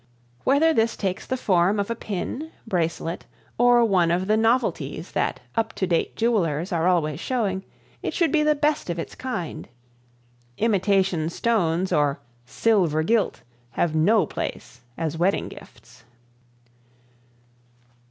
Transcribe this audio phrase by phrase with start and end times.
[0.45, 3.27] Whether this takes the form of a pin, bracelet
[3.59, 7.63] or one of the novelties that up to date jewelers are always showing,
[8.01, 9.69] it should be the best of its kind.
[10.57, 13.43] Imitation stones or "silver gilt"
[13.73, 16.03] have no place as wedding gifts.